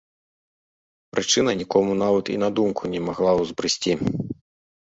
Прычына 1.15 1.51
нікому 1.61 1.91
нават 2.03 2.25
і 2.37 2.39
на 2.47 2.51
думку 2.63 2.83
не 2.97 3.05
магла 3.11 3.37
ўзбрысці. 3.43 3.91